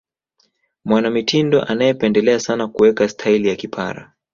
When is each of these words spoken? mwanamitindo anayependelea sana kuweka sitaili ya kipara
mwanamitindo 0.85 1.61
anayependelea 1.63 2.39
sana 2.39 2.67
kuweka 2.67 3.09
sitaili 3.09 3.49
ya 3.49 3.55
kipara 3.55 4.13